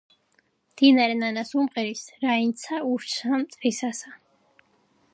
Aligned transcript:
მდინარე 0.75 1.17
ნანას 1.19 1.51
უმღერისრაინდსა 1.63 2.83
ურჩსა 2.95 3.43
მტრისასა. 3.45 4.19